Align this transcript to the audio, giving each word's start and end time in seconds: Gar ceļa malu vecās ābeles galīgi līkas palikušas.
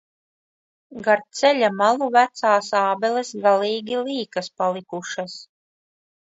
Gar 1.07 1.21
ceļa 1.39 1.69
malu 1.81 2.07
vecās 2.17 2.71
ābeles 2.81 3.35
galīgi 3.45 4.03
līkas 4.11 4.53
palikušas. 4.59 5.41